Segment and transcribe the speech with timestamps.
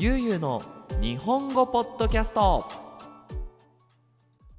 [0.00, 0.62] ゆうゆうの
[1.00, 2.64] 日本語ポッドキャスト。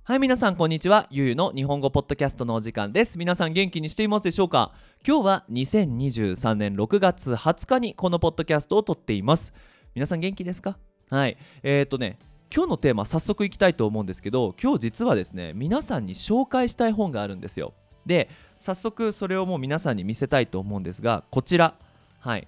[0.04, 1.08] はい皆さんこんにちは。
[1.10, 3.18] ゆうゆうの日本語ポッドキャストのお時間です。
[3.18, 4.74] 皆さん元気にしていますでしょうか？
[5.08, 9.54] 今日は2023年6月20日にこのポッドキャストを撮っています。
[9.96, 10.78] 皆さん元気ですか？
[11.10, 11.38] はい。
[11.64, 12.20] えーとね
[12.54, 17.76] 今日のテーマ早速いきたいと思うんですけど今日実はですね皆さんに紹介したい本があるんですよ。
[18.06, 21.76] で早速それをもう皆さんに見せたいと思うんですがこちら。
[22.20, 22.46] はい。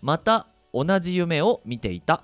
[0.00, 2.22] また同じ夢を見ていた。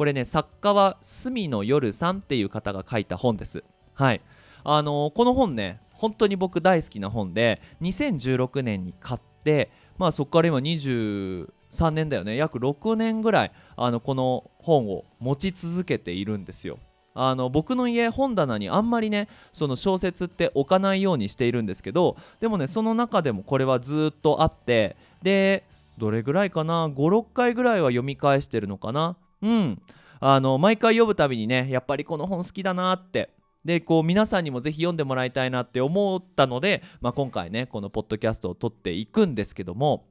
[0.00, 3.64] これね作家は隅野夜さんっていう方が書いた本です。
[3.92, 4.22] はい。
[4.64, 11.50] あのーこの本ね本当に僕大好きな本で2016年に買ってまあそこから今23
[11.90, 12.36] 年だよね。
[12.36, 16.78] 約6年ぐらいあのこの本を持ち続けているんですよ。
[17.12, 25.66] あの僕の家本棚にあんまりねその小説って置かないようにしているんですけどでもねその中でもこれはずっとあってで
[25.98, 29.18] どれぐらいかな？56回ぐらいは読み返してるのかな？
[29.42, 29.82] うん。
[30.20, 33.34] あの毎回読むたびにねやっぱりこの本好きだなって。
[33.62, 40.08] でこう皆さんにもぜひ読んでもらいたいなって思ったので、まあ、今回ねこのポッドキャストを撮っていくんですけども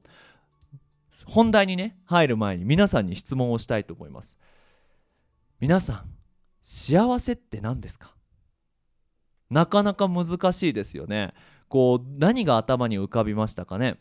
[1.26, 4.38] 本題にね入る前に皆さんに質問をしたいと思います。
[5.58, 6.04] 皆さん
[6.62, 8.14] 幸せって何ですか？
[9.50, 11.34] なかなか難しいですよね。
[11.68, 13.96] こう何が頭に浮かびましたかね？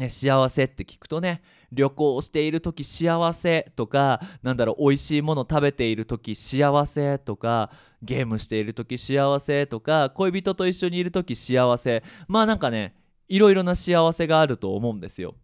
[0.00, 7.70] ね、幸せって聞くとね旅行している時幸せとかなんだろう美味しいもの食べている時幸せとか
[8.02, 12.02] ゲームしている時幸せとか恋人と一緒にいる時幸せ。
[12.28, 12.94] まあなんかね
[13.28, 15.34] いろいろな幸せがあると思うんですよ、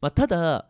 [0.00, 0.68] まあ、ただ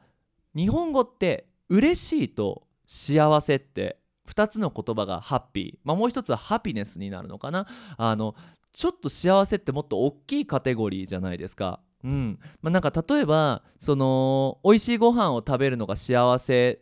[0.54, 3.98] 日本語って嬉しいと幸せって
[4.30, 7.66] 2つの言葉がハッピー、まあ、もう一つはハピネスになるのかな。
[7.98, 8.36] あの
[8.72, 11.80] ちょっと幸せってもっと大きいカテゴリーじゃないですか。
[12.06, 12.38] うん。
[12.62, 16.78] まあ、なんか例えばその美味しいご飯を食べるのが幸せ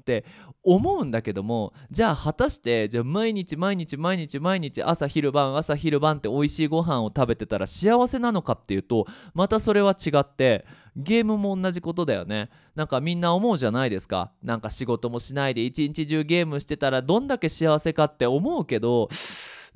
[0.00, 0.24] って
[0.62, 10.66] 思うんだけどもじゃあ果たしてじゃあ毎日毎日毎日毎日朝昼晩朝昼晩って美味しいご飯を食べてたら幸せなのかっていうとまたそれは違って
[10.96, 12.50] ゲームも同じことだよね。
[12.74, 14.32] なんかみんな思うじゃないですか。
[14.42, 19.08] なんか仕事もしないで一日中ゲームしてたらどんだけ幸せかって思うけど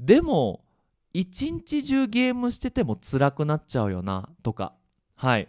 [0.00, 0.63] でも
[1.14, 4.74] 一日中ゲームしてても辛くなっちゃうよなとか
[5.14, 5.48] はい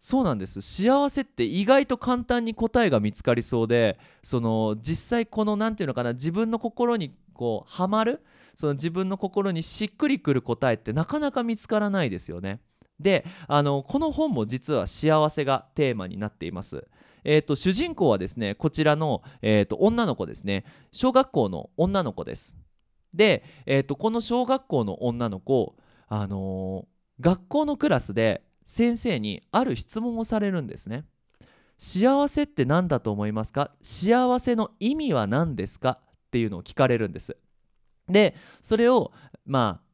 [0.00, 8.22] そうなんです幸せって意外と簡単に答えが見つかりそうでその実際この何て言うのかな自分の心にこうハマる
[8.56, 12.60] その自分の心にしっくりくる答えってなかなか見つからないですよね。
[13.00, 16.86] であのこの本も実は幸せがテーマになっています。
[17.24, 22.56] えーと、主人公はですねこちらの、えーと女の子ですね小学校の女の子です。
[23.14, 25.76] で、えー、とこの小学校の女の子、
[26.08, 31.04] あのー学校のクラスで先生にある質問をされるんですね。
[31.78, 33.70] 幸せって何だと思いますか？
[33.82, 36.00] 幸せの意味は何ですか？
[36.02, 37.36] っていうのを聞かれるんです。
[38.08, 39.12] でそれを
[39.46, 39.86] まあ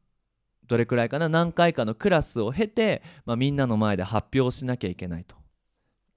[0.65, 1.29] どれくらいかな？
[1.29, 5.35] 何回かのクラスを経て、まあ、みんなの前で発表しなきゃいけないと。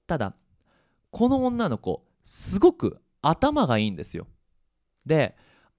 [0.07, 0.35] ただ
[1.11, 4.27] この女の子すごく頭がいいんですよ。
[5.05, 5.37] で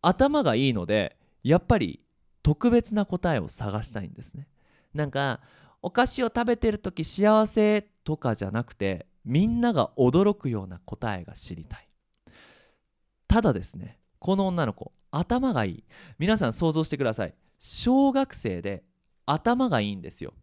[0.07, 1.99] 頭がいいのでやっぱり
[2.43, 4.47] 特別な答えを探したいんですね。
[4.93, 5.41] なんか
[5.81, 11.88] お菓子を食べてる時幸せとかじゃなくてみんなが驚くような答えが知りたい。
[13.27, 15.83] ただですねこの女の子頭がいい。
[16.19, 17.33] 皆さん想像してください。
[17.57, 18.83] 小学生で
[19.25, 20.33] 頭がいいんですよ。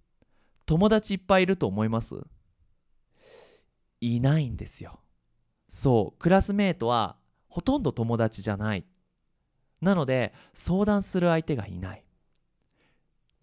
[0.66, 2.16] 友達いっぱいいると思います？
[4.00, 5.00] いないんですよ。
[5.68, 7.16] そうクラスメートは
[7.48, 8.84] ほとんど友達じゃない。
[9.82, 12.04] なので相談する相手がいない。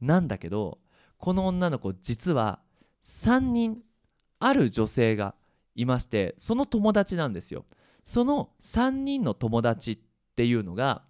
[0.02, 0.80] なんだけど
[1.18, 2.60] この女の子実は
[3.04, 3.82] 3人
[4.40, 5.36] ある女性が
[5.76, 7.66] いましてその友達なんですよ。
[8.02, 10.00] その3人の友達っ
[10.36, 11.04] ていうのが、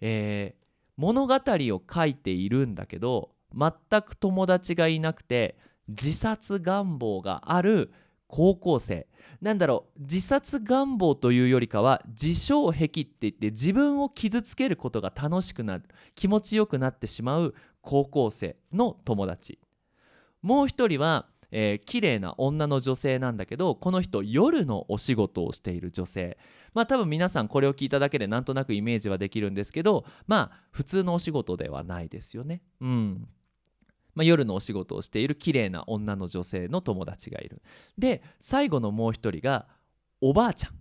[0.00, 0.62] えー
[0.96, 5.56] 物語を書いているんだけど全く友達がいなくて
[5.88, 7.92] 自殺願望がある
[8.32, 9.06] 高校生。
[9.42, 15.84] なんだろう自殺願望というよりかは自傷癖って言って自分を傷つけることが楽しくなる
[16.14, 19.58] 気持ちよくなってしまう高校生の友達。
[20.42, 26.38] もう一人は、えー、綺麗な女の女性なんだけどこの人夜のお仕事をしている女性。
[26.72, 32.62] まあ多分皆さんこれを聞いただけでなんとなくイメージはできるんですけどまあ普通のお仕事ではないですよね。
[32.80, 33.28] うん。
[34.14, 37.62] まあ、夜のお仕事をしている綺麗な女の女性の友達がいる。
[37.98, 39.66] で最後のもう一人が
[40.20, 40.72] おばあちゃん。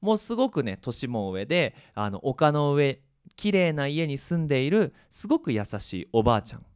[0.00, 3.00] もうすごくね年も上であの丘の上
[3.36, 6.66] 綺麗な家に住んでいるすごく優しいおばあちゃん。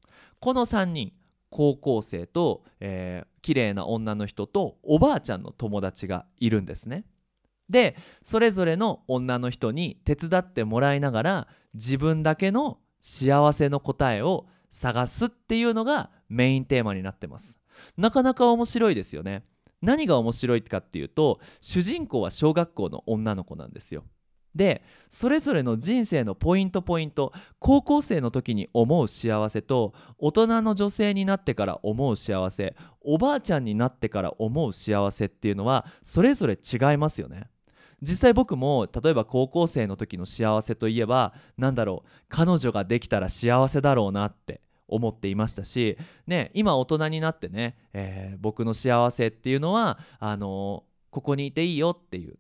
[0.40, 1.12] この3人
[1.50, 7.04] 高校生と、えー、綺麗な女の人とおばあちゃんの友達がいるんですね。
[7.68, 17.58] でそれぞれの女の人に手伝ってもらいながら自分だけの幸せの答えを探すっていうのがメインテーマになってます。
[17.96, 19.42] なかなか面白いですよね。
[19.80, 24.04] 何が面白いかっていうと主人公は小学校の女の子なんですよ。
[24.54, 37.48] でそれぞれの人生のポイントポイント高校生の時に思う幸せと大人の女性になってから思う幸せおばあちゃんになってから思う幸せっていうのはそれぞれ違いますよね。
[38.02, 45.96] 実際僕も例えば高校生の時の幸せといえば何だろう彼女ができたら幸せだろうなって思っていましたし、
[46.26, 52.38] ね、今大人になってね、えー、僕の幸せっていうのはあのー、ここにいていいよっていう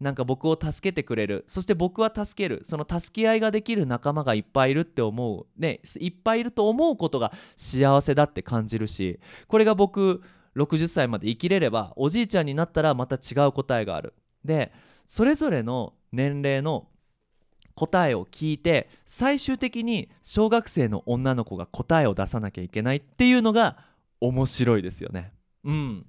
[0.00, 9.18] なんか僕を助けてくれるそして僕は助けるその助け合いができる仲間がいっぱいいるって思うねいっぱいいると思うことが幸せだって感じるし
[9.48, 10.22] これが僕
[10.56, 14.14] 60歳まで生きれればおじいちゃんになったらまた違う答えがある。
[14.44, 14.72] で
[15.04, 16.88] それぞれの年齢の
[17.78, 23.76] 答えを聞いて最終的に小学生の女の子が答えを出さなきゃいけないっていうのが
[24.20, 25.32] 面白いですよね。
[25.62, 26.06] うん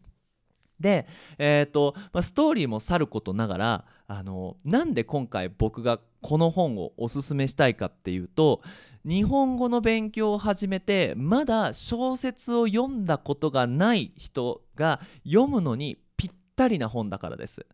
[0.80, 1.06] で、
[1.38, 8.62] えーとまあ、ストーリーもさることながらあのなんで今回僕がこの本をおすすめしたいかっていうと
[9.06, 17.68] 日本語の勉強を始めてまだ小説を読んだことがない人が読むのにぴったりな本だからです。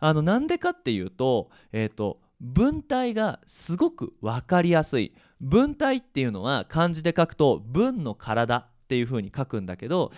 [0.00, 5.14] あのなんでかっていうと,、えーと文体がすごく分かりやすい。
[5.40, 10.12] 文体っていうのは漢字で書くと文の体っていう風に書くんだけど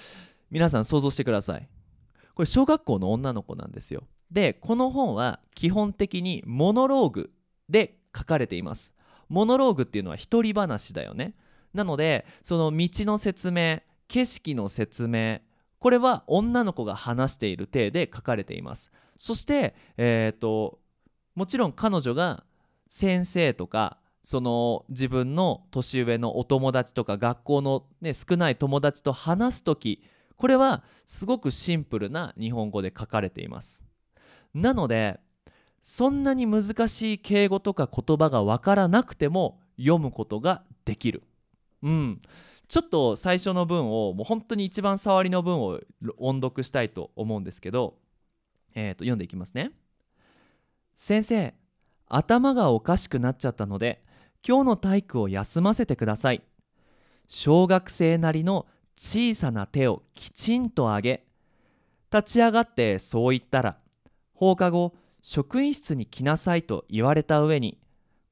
[0.50, 1.68] 皆さん想像してください。
[2.34, 4.04] これ小学校の女の子なんですよ。
[4.30, 7.30] でこの本は基本的にモノローグ
[7.68, 8.92] で書かれています。
[9.28, 11.34] モノローグっていうのは一人話だよね。
[11.74, 15.40] なのでその道の説明景色の説明
[15.78, 18.90] これは女の子が話している体で書かれています。
[19.16, 20.78] そしてえっ、ー、と
[21.36, 22.42] もちろん彼女が
[22.88, 30.02] 先生とかその自分の年上のお友達とか学校の、ね、少ない友達と話す時
[30.36, 33.84] これはすごくシンプルな日本語で書かれています。
[34.52, 35.20] なので
[35.80, 41.22] そんなに難しい敬語とか言葉が分からなくても読むことができる。
[41.82, 42.22] うん。
[42.68, 45.80] ちょっと最初の文をもう本当に一番触りの文を
[46.18, 47.94] 音読したいと思うんですけど、
[48.74, 49.70] えー、と読んでいきますね。
[50.96, 51.54] 先生
[52.08, 54.02] 頭がおかしくなっちゃったので
[54.46, 56.42] 今日の体育を休ませてください
[57.28, 58.66] 小学生なりの
[58.96, 61.24] 小さな手をきちんと上げ
[62.10, 63.76] 立ち上がってそう言ったら
[64.32, 67.78] 放課後職員室に来なさいと言われた上に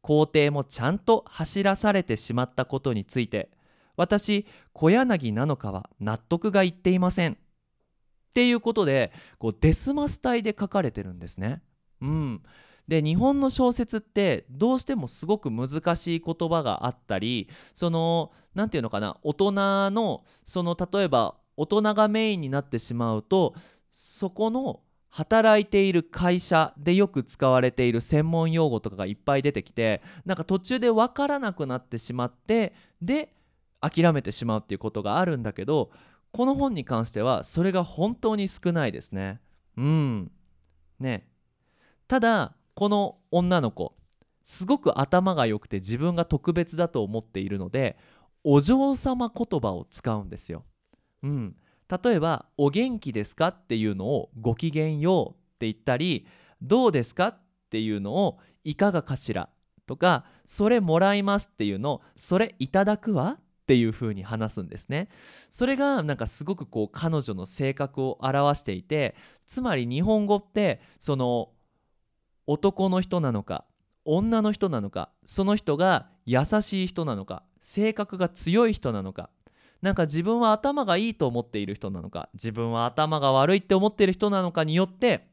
[0.00, 3.50] 校庭もちゃんと走らされてしまったことについて
[3.96, 7.36] 私小柳なのかは納得がいっていませんっ
[8.32, 11.62] ていうことでこうデスマス体で書かれてるんですね。
[12.00, 12.42] うん、
[12.88, 19.52] で日本の小説ってどうしてもすごく難しい言葉があったりその何て言うのかな大人
[19.90, 23.54] のその例えば大人がメインになってしまうと
[23.92, 33.32] そこの働いている会社でよく使われている専門用語とかがいっぱい出てきてなんか途中で分からなくなってしまってで
[33.80, 35.90] 諦めてしまうっていうことがあるんだけど
[36.32, 39.40] この本に関してはそれが本当に少ないですね。
[39.76, 40.32] うん。
[40.98, 41.28] ね。
[42.14, 43.96] ただこの女の子
[44.44, 47.96] すごく頭が良くて自分が特別だと思っているので
[48.44, 50.62] お嬢様言葉を使うんですよ。
[51.24, 51.56] うん、
[52.04, 56.28] 例えば「お元気ですか?」っていうのを「ごきげんよう」って言ったり
[56.62, 57.38] 「どうですか?」っ
[57.70, 59.48] ていうのを「いかがかしら?」
[59.84, 65.08] とか「それもらいます」っていうのを「それいただくわ」っていう風に話すんですね。
[65.50, 69.16] それがなんかすごくこう彼女の性格を表していて
[69.46, 71.50] つまり日本語ってその
[72.46, 73.64] 男の人なのか
[74.04, 79.30] 女の人なのかその人が優しい人なのか性格が強い人なのか
[79.80, 85.26] なんか自分は頭がいいと思っている人なのか自分は頭が悪いって思っている人なのかによって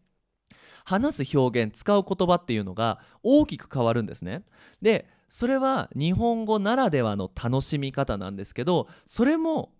[0.83, 4.43] 話す表現使う言葉っていうのが大きく変わるんですね。
[4.81, 9.71] でそれは日本語ならではの楽しみ方なんですけどそれも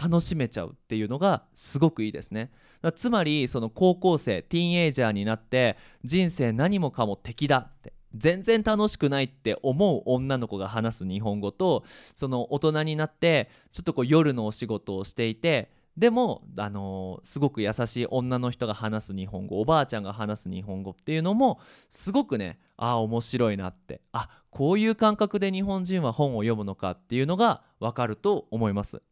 [0.00, 2.50] 楽しめちゃうっていうのがすごくいいですね。
[2.94, 21.58] つまりその高校生ティーンエイジャーになって人生何もかも敵だって全然楽しくないって思う女の子が話す日本語とその大人になってちょっとこう夜のお仕事をしていてでも、あのー、すごく優しい女の人が話す日本語おばあちゃんが話す日本語っていうのも
[21.90, 29.02] すごくねああ面白いなってあこういう感覚で日本人は本を読むのかっていうのが分かると思います。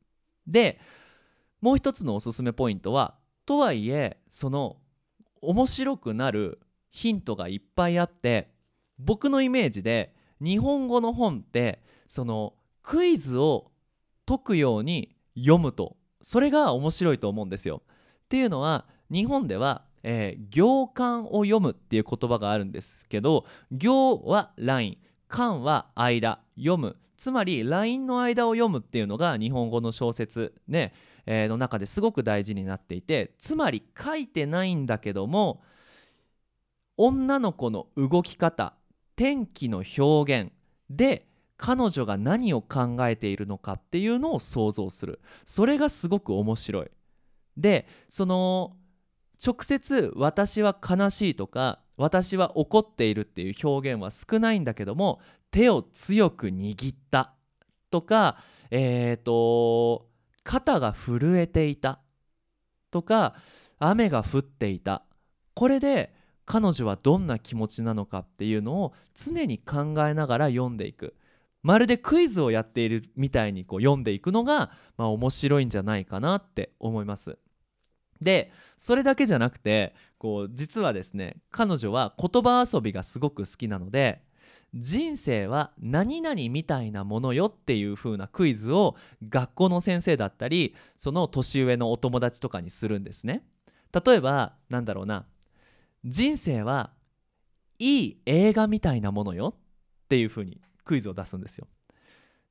[0.47, 0.79] で
[1.61, 4.77] もう一つのおすすめポイントはとはいえその
[5.41, 6.61] 面白くなる
[6.91, 8.51] ヒントがいっぱいあって
[8.99, 13.71] 僕のイメージで日本語の本ってそのクイズを
[14.27, 17.83] 解くように読むとそれが面白いと思うんですよ。
[18.25, 24.99] っていうのは日本では、えー、行間を読むっていう言葉があるんですけど行はライン
[25.29, 30.93] 間は間読むつまりラインの間を読むっていうのが日本語の小説ね、
[31.27, 35.63] えー、の中ですごく大事になっていてつまり書いてないんだけども
[36.97, 38.75] 女の子の動き方
[39.17, 40.53] 天気の表現
[40.91, 45.21] で彼女が何を考えているのかっていうのを想像する。
[45.47, 46.91] それがすごく面白い。
[47.57, 48.77] でその
[49.45, 57.33] 直接「私は悲しい」とか「私は怒っている」っていう表現は少ないんだけども手を強く握った。
[57.91, 58.39] とか
[58.71, 60.09] え、ー、と
[60.43, 62.01] 肩が震えていた。
[62.91, 63.35] とか
[63.79, 65.05] 雨が降っていた。
[65.55, 71.15] これで彼女はどんな気持ちなのかっていうのを常に考えながら読んでいく。
[71.63, 77.39] まるでクイズをやっているみたいにこう読んでいくのが、まあ、面白いんじゃないかなって思います。
[78.21, 84.23] でそれだけじゃなくてこう実はですね彼女は言葉遊びがすごく好きなので
[84.75, 88.97] 人生は何々みたいなものよっていう風なクイズを
[89.29, 93.45] 学校の先生だったりその年上のお友達とかにするんですね。
[93.93, 95.25] 例えばなんだろうな
[96.05, 96.91] 人生は
[97.79, 99.55] いい映画みたいなものよ
[100.05, 101.67] っていう風にクイズを出すんですよ。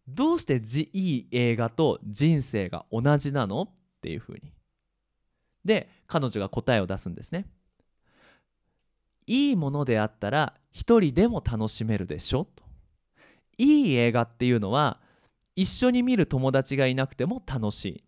[0.08, 3.70] どうしてじいい映画と人生が同じなのっ
[4.02, 4.52] ていう風に。
[5.66, 7.46] で彼女が答えを出すんですね。
[9.28, 12.46] いいものであったら一人でも楽しめるでしょ？
[12.56, 12.64] と。
[13.58, 15.00] いい映画っていうのは
[15.56, 18.04] 一緒に見る友達がいなくても楽し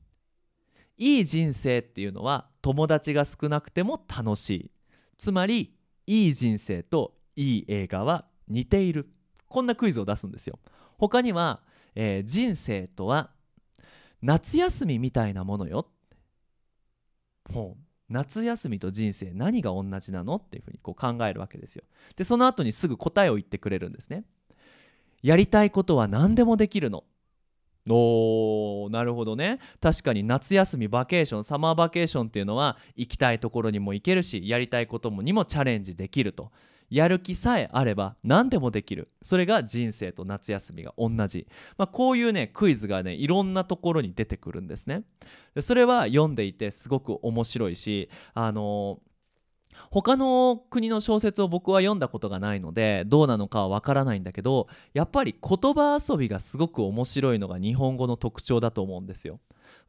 [0.98, 1.16] い。
[1.18, 4.72] いい人生っていうのは友達が少なくても楽しい。
[5.18, 5.74] つまり
[6.06, 9.10] いい人生といい映画は似ている。
[9.48, 10.60] こんなクイズを出すんですよ。
[10.98, 11.62] 他には、
[11.96, 13.32] えー、人生とは
[14.22, 15.88] 夏休みみたいなものよ。
[17.54, 21.84] ほう夏休みと人生何が同じなのっていうふうにこう考えるわけですよ。
[22.16, 24.24] でその後にすぐ答えを言ってくれるんですね。
[25.22, 27.04] やりたいことは何でもできるの。
[27.90, 36.52] おーなるほどね確かに夏休みバケーションサマーバケーションっていうのは行きたいところにも行けるしやりたいこともにもチャレンジできると
[36.90, 39.10] やる気さえあれば何でもできる。
[39.22, 45.04] それが人生と夏休みが同じ、まあ、こういうねクイズがねいろんなところに出てくるんですね。
[45.56, 49.08] でそれは読んでいてすごく面白いしあのー
[49.92, 59.40] 他の国の小説を僕は読んだことがないのでどうなのかはわからないんだけどやっぱり言葉遊びがすごく面白いのが日本語の特徴だと思うんですよ。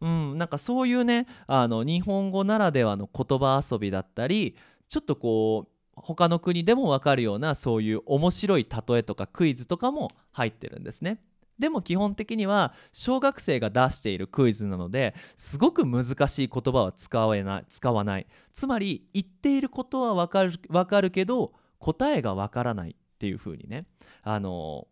[0.01, 4.57] うん、なんかそういうねあの日本語ならではの言葉遊びだったり
[4.89, 11.21] ちょっとこう他の国でも分かるようなそういう面白い例えとかクイズとかも入ってるんですね。
[11.59, 23.87] でも基本的には小学生が出しているクイズなのですごく難しい言葉は使わない使わないつまり言っていることは分かる分かるけど答えが分からないっていう風にね
[24.23, 24.87] あの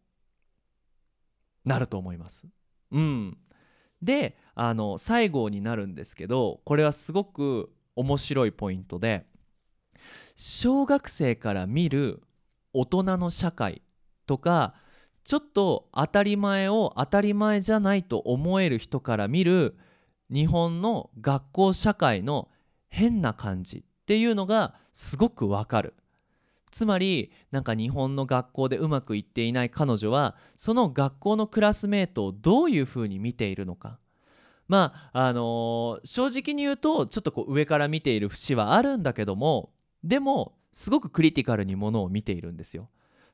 [1.64, 2.46] なると思います。
[2.92, 3.36] うん、
[4.02, 9.26] であの最後になるんですけどこれはすごく面白いポイントで
[10.34, 12.22] 小学生から見る
[12.72, 13.82] 大人の社会
[14.26, 14.74] とか
[15.24, 19.76] ちょっと当たり前を当たり前じゃないと思える人から見る
[20.30, 22.48] 日本の学校社会の
[22.88, 25.94] 変な感じっていうのがすごくわかる。
[26.70, 33.98] つまりなんか日本の学校でうまくいっていない彼女はその学校のクラスメートをどういうふうに見ているのか
[34.68, 39.70] まああのー、正直に言うとちょっとこう上から見ている節はあるんだけども
[40.06, 42.88] でもすごくクリティカルにものを見ているんですよ。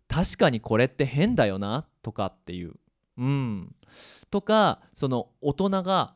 [0.08, 2.74] 確かにこれって変だよなとかっていう。
[3.18, 3.74] うん、
[4.30, 6.14] とかその大人が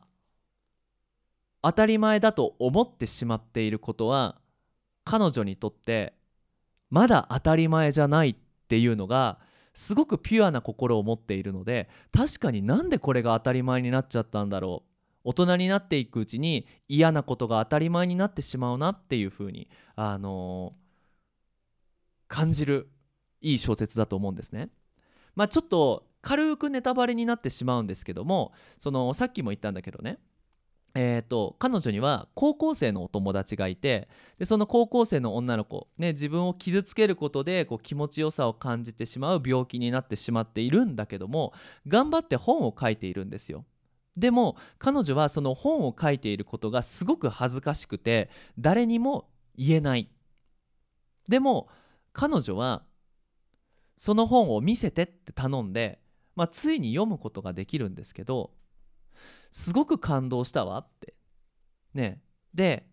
[1.61, 4.39] 当たり前だと思ってしまっていることは
[5.03, 6.13] 彼女にとって
[6.89, 8.35] まだ当たり前じゃないっ
[8.67, 9.39] ていうのが
[9.73, 14.96] すごくピュアな心を持っているので確かになんでこれが当たり前になっちゃったんだろう
[15.27, 22.89] 大人になっていくうちに嫌なことが当たり前になってしまうなっていう風にあのー、感じる
[23.41, 24.69] いい小説だと思うんですね。
[25.35, 30.17] まあ、ちょっと軽くネタバレになってしまうんですけどもそのさっきも言ったんだけどね
[30.95, 34.07] えーと、彼女には高校生のお友達がいて
[34.39, 41.53] でその高校生の女の子、ね、自分を傷つけることでこう気持ちよさを感じてしまう病気になってしまっているんだけども
[41.87, 43.65] 頑張って本を書いているんですよ。
[44.17, 50.09] でも彼女はその本を書いていることがすごく恥ずかしくて誰にも言えない。
[51.27, 51.69] でも
[52.13, 52.83] 彼女は
[53.95, 55.99] その本を見せてって頼んで、
[56.35, 58.51] まあ、ついに読むことができるんですけど
[59.51, 61.13] すごく感動したわって。
[61.93, 62.21] ね。
[62.53, 62.87] で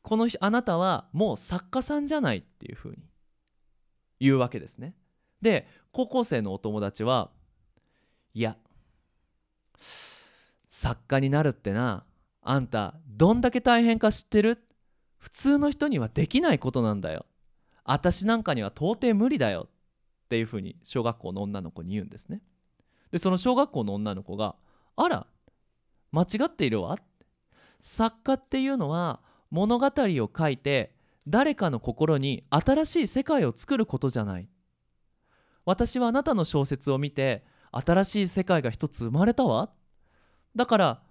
[0.00, 2.98] この日あなたはもう作家さんじゃないっていうふうに
[4.20, 4.94] 言うわけですね。
[5.42, 7.30] で高校生のお友達は
[8.32, 8.56] いや
[10.78, 12.04] 作家になるってな
[12.42, 14.62] あんたどんだけ大変か知ってる？
[15.16, 17.24] 普通の人にはできないことなんだよ。
[17.82, 19.68] 私なんかには到底無理だよ。
[20.26, 22.42] っていうふうに小学校の女の子に言うんですね。
[23.10, 24.54] でその小学校の女の子が
[24.96, 25.26] 「あら
[26.12, 26.98] 間違っているわ」
[27.80, 30.94] 作家っていうのは物語を書いて
[31.26, 34.48] 誰かの心に新しい世界を作ることじゃない。
[35.64, 39.70] 私はあなたの小説を見て新しい世界が一つ生まれたわ。
[40.56, 41.02] だから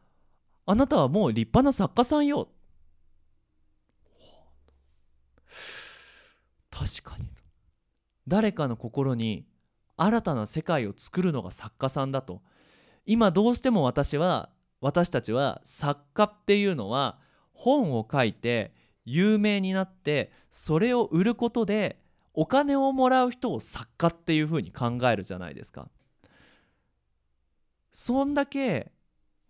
[0.65, 2.49] あなたはもう立派な作家さんよ。
[6.71, 7.29] 確かに。
[8.27, 9.45] 誰かの心に
[9.97, 12.41] 新たな世界を作るのが作家さんだと。
[13.05, 14.49] 今どうしても私は
[14.81, 17.19] 私たちは作家っていうのは
[17.53, 18.73] 本を書いて
[19.05, 22.01] 有名になってそれを売ることで
[22.33, 25.87] お金をもらう人を作家っていうふうに考えるじゃないですか。
[27.93, 28.91] そんだけ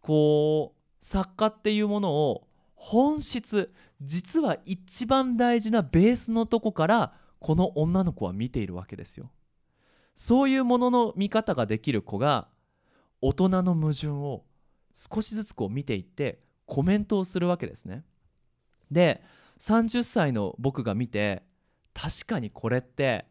[0.06, 9.32] こう作家っていうものを本質実は一番大事なベースのとこからこの女の子は見ているわけですよ。
[10.14, 12.50] そういうものの見方ができる子が
[13.20, 14.44] 大人の矛盾を
[14.94, 18.04] 少しずつこう見ていってコメントをするわけですね。
[18.92, 19.24] で
[19.60, 21.42] 30歳の僕が見て
[21.96, 23.26] 確かにこれって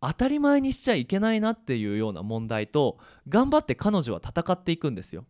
[0.00, 2.98] 当たり前にしちゃいけないなっていうような問題と
[3.28, 5.26] 頑張って彼女は戦っていくんですよ。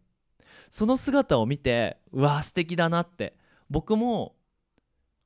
[0.69, 3.37] その姿を見てうわ素敵だなって。
[3.71, 4.35] 僕も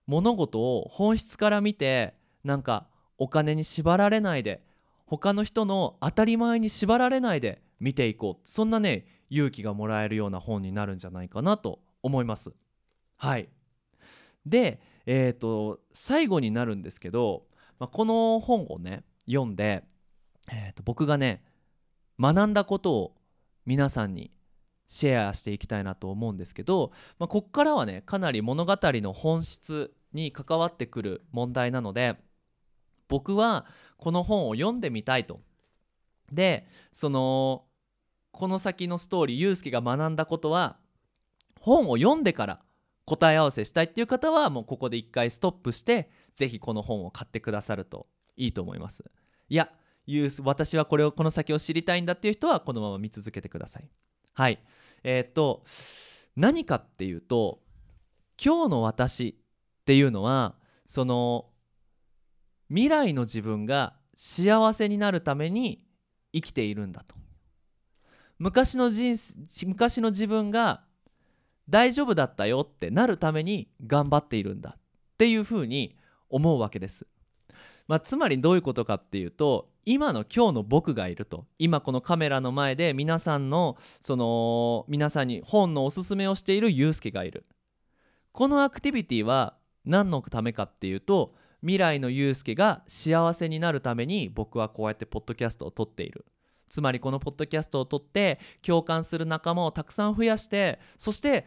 [0.07, 2.15] 物事を本質から見て
[2.45, 4.63] なんかお金に縛られないで
[5.07, 8.49] 他の人の当たり前に縛られないで見ていこう。
[8.49, 12.53] そんなね勇気がもらえるような本になるんじゃないかなと思います。
[13.17, 13.49] はい。
[14.45, 17.47] で、えーと、最後になるんですけど、
[17.79, 19.85] まあ、この本をね読んで、
[20.53, 21.43] えーと僕がね
[22.21, 23.17] 学んだことを
[23.67, 24.31] 皆さんに
[24.89, 32.17] シェアしていきたいなと思うんですけど、まあ、こっからはねかなり物語の本質に関わってくる問題なので
[33.09, 33.67] 僕は
[33.97, 35.41] この本を読んでみたいと。
[36.33, 37.65] でその
[38.33, 40.79] この先のストーリーユうスケが学んだことは
[41.61, 42.61] 本を読んでから
[43.05, 49.05] 答え合わせしたいっていう方はもうここで一回ストップして是非この本を買ってくださるといいと思います。
[49.49, 49.71] いや
[50.07, 53.89] ユース私はこれをこの先を知りたいんだっていう人はこのまま見続けてください。
[54.35, 54.59] はい
[55.05, 55.65] えー、っと
[56.37, 57.61] 何かっていうと
[58.43, 59.37] 今日の私
[59.83, 61.47] っていうのはその
[62.69, 65.85] 未来の自分が幸せになるために
[66.33, 67.15] 生きているんだと
[68.39, 69.17] 昔の人
[69.67, 70.83] 昔の自分が
[71.69, 74.81] 大丈夫だったよってなるために頑張っているんだっ
[75.17, 75.97] ていうふうに
[76.29, 77.07] 思うわけです。
[77.87, 81.47] まあ、つまりどういうことかっていうと今の今日の僕がいると。
[81.59, 87.45] 今このカメラの前で皆さんのその皆さんに本のおすすめをしているユうスケがいる。
[88.33, 96.25] このアクティビティは何のためかっていうと未来のユうスケが幸せになるために僕はこうやってポッドキャストを撮っている。
[96.69, 101.47] つまりこのポッドキャストを撮って共感する仲間をたくさん増やしてそして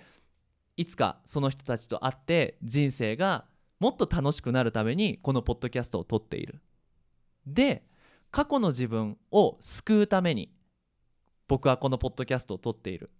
[0.77, 3.45] いつかその人たちと会って人生が
[3.79, 6.61] もっと楽しくなるためにこのポッドキャストを撮っている。
[7.45, 7.83] で
[8.31, 10.51] 過去の自分を救うために
[11.47, 13.11] 僕はこのポッドキャストを撮っている。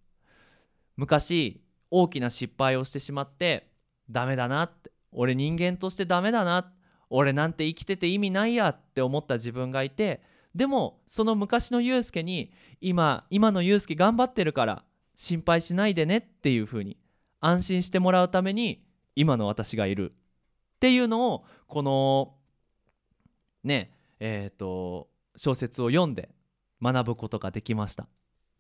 [0.96, 3.70] 昔大きな失敗をしてしまって
[4.10, 6.72] ダメだなって俺人間としてダメだな
[7.10, 10.22] 俺なんて生きてて意味ないやって思った自分がいて
[10.54, 14.84] でもその昔のユうスケに今今のユうスケ頑張ってるから
[15.16, 16.98] 心配しないでねっていう風に
[17.40, 18.84] 安心してもらうために
[19.16, 20.14] 今の私がいる
[20.78, 22.36] っていうのをこの
[23.64, 26.30] ねえっ、ー、と小説を読んで
[26.82, 28.08] 学ぶことができました。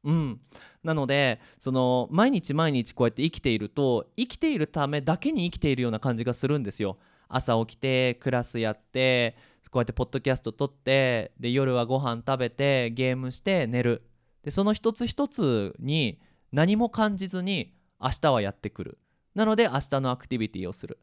[0.03, 0.39] うん、
[0.83, 6.97] なのでその毎日毎日こうやって生きていると生きているためだけに生きているような感じがするんですよ。
[7.29, 9.35] 朝起きてクラスやって
[9.69, 14.07] こうやってポッドキャスト撮ってで夜はご飯食べてゲームして寝る
[14.43, 16.19] でその一つ一つに
[16.51, 18.97] 何も感じずに明日はやってくる
[19.35, 20.99] なので明日のアクティビティをする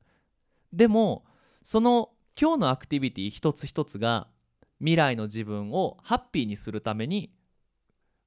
[0.74, 1.24] でも
[1.62, 2.10] その
[2.40, 4.26] 今日のアクティビティ一つ一つが
[4.80, 7.30] 未来の自分をハッピーにするために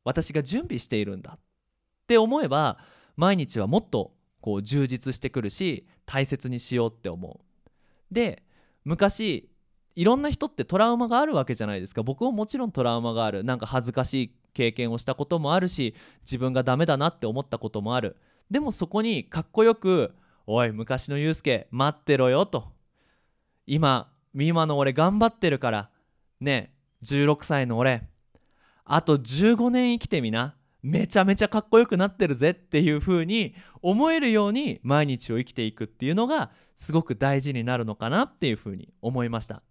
[0.06, 1.40] 私が準備しているんだっ
[2.08, 2.78] て思えば
[3.18, 8.14] 毎日はもっとこう充実してくるし大切にしようって思う。
[8.14, 8.44] で
[8.86, 9.50] 昔
[9.96, 12.04] いろんな人ってトラウマがあるわけじゃないですか。
[12.04, 13.44] 僕ももちろんトラウマがある。
[13.44, 18.16] なんか恥ずかしい経験をしたこともあるし自分がダメだなって思ったこともある。
[18.50, 20.16] でもそこにかっこよく
[20.48, 22.74] 「おい昔のユうスケ待ってろよ」と
[23.68, 24.12] 「今
[24.46, 25.90] 今の俺頑張ってるから。
[26.40, 28.08] ね16歳の俺。
[28.86, 30.56] あと15年生きてみな。
[30.84, 32.52] めちゃめちゃかっこよくなってるぜ。
[32.52, 39.64] っていう風に思えるように毎日を生きていくっていうのがすごく大事になるのかなっていう風に思いました。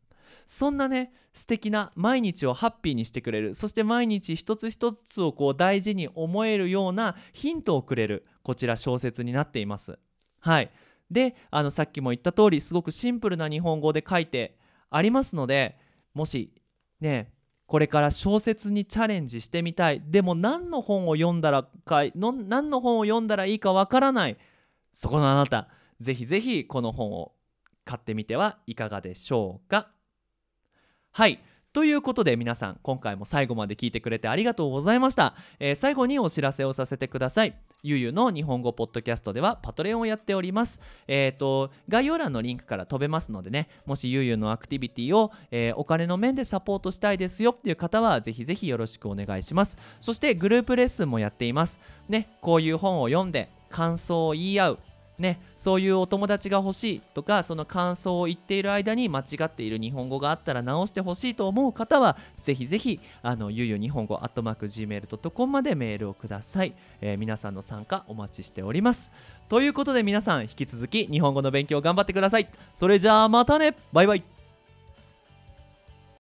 [0.47, 3.55] そんなね素敵な毎日をハッピーにしてくれる。
[3.55, 9.99] そして毎日一つ一つをこう大事に思えるようなヒントをくれるこちら小説になっています。
[10.47, 10.71] はい。
[11.11, 14.57] であのさっきも言った通りすごくシンプルな日本語で書いて
[14.91, 15.77] ありますので
[16.15, 16.53] もし
[17.01, 17.33] ね
[17.67, 24.37] これから小説にチャレンジしてみたいでも何の本を読んだらかいの何の本を読んだらいいかわからない
[24.93, 25.69] そこのあなた
[26.01, 27.33] ぜひぜひこの本を
[27.85, 29.89] 買ってみてはいかがでしょうか？
[31.13, 31.41] はい。
[31.77, 37.55] ということで皆さん今回も最後まで聞いてくれてありがとうございました、えー、最後にお知らせをさせてください。
[37.83, 40.81] ゆゆの日本語ポッドキャストではパトレオンをやっております。
[41.07, 49.77] えっ、ー、と概要欄のリンクから飛べますのでねもしゆゆのアクティビティを、えー、お金の面でサポートしたいですよっていう方はぜひぜひよろしくお願いします。
[50.01, 51.79] そしてグループレッスンもやっています。
[52.09, 54.79] ねこういう本を読んで感想を言い合う。
[55.19, 69.11] ね、そういうお友達が欲しいとかその感想を言っている間に間違っている日本語があったら直してほしいと思う方はぜひぜひあのゆゆ日本語アットマーク Gmail.com までメールをください、えー、皆さんの参加お待ちしております。
[69.49, 72.49] ということで皆さん引き続き日本語の勉強頑張ってください。
[72.75, 73.75] それじゃあまたね。
[73.93, 74.36] バイバイ。